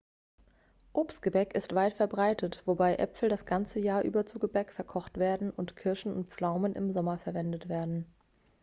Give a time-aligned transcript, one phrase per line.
[0.93, 5.75] obstgebäck ist weit verbreitet wobei äpfel das ganze jahr über zu gebäck verkocht werden und
[5.75, 8.07] kirschen und pflaumen im sommer verwendet werden